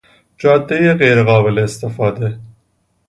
جادهی 0.37 0.93
غیرقابل 0.93 1.59
استفاده 1.59 2.39